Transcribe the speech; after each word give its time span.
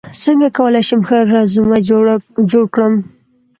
څنګه 0.23 0.47
کولی 0.57 0.81
شم 0.87 1.01
ښه 1.07 1.17
رزومه 1.31 1.77
جوړ 2.51 2.63
کړم 2.73 2.93